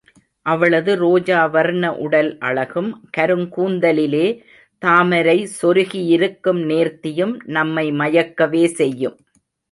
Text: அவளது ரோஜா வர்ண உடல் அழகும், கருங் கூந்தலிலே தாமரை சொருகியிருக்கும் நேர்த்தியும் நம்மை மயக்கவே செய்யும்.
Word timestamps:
அவளது 0.45 0.91
ரோஜா 0.95 1.39
வர்ண 1.45 1.83
உடல் 1.95 2.37
அழகும், 2.39 2.87
கருங் 3.17 3.45
கூந்தலிலே 3.55 4.23
தாமரை 4.81 5.35
சொருகியிருக்கும் 5.59 6.61
நேர்த்தியும் 6.71 7.35
நம்மை 7.49 7.85
மயக்கவே 7.91 8.63
செய்யும். 8.79 9.15